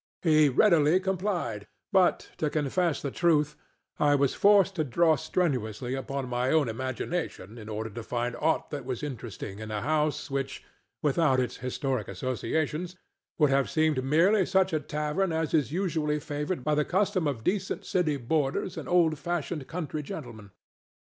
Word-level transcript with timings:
He 0.23 0.49
readily 0.49 0.99
complied, 0.99 1.67
but, 1.91 2.31
to 2.37 2.49
confess 2.49 3.03
the 3.03 3.11
truth, 3.11 3.55
I 3.99 4.15
was 4.15 4.33
forced 4.33 4.73
to 4.77 4.83
draw 4.83 5.15
strenuously 5.15 5.93
upon 5.93 6.27
my 6.27 6.49
imagination 6.55 7.59
in 7.59 7.69
order 7.69 7.91
to 7.91 8.01
find 8.01 8.35
aught 8.39 8.71
that 8.71 8.83
was 8.83 9.03
interesting 9.03 9.59
in 9.59 9.69
a 9.69 9.83
house 9.83 10.31
which, 10.31 10.63
without 11.03 11.39
its 11.39 11.57
historic 11.57 12.07
associations, 12.07 12.95
would 13.37 13.51
have 13.51 13.69
seemed 13.69 14.03
merely 14.03 14.43
such 14.43 14.73
a 14.73 14.79
tavern 14.79 15.31
as 15.31 15.53
is 15.53 15.71
usually 15.71 16.19
favored 16.19 16.63
by 16.63 16.73
the 16.73 16.83
custom 16.83 17.27
of 17.27 17.43
decent 17.43 17.85
city 17.85 18.17
boarders 18.17 18.77
and 18.77 18.89
old 18.89 19.19
fashioned 19.19 19.67
country 19.67 20.01
gentlemen. 20.01 20.49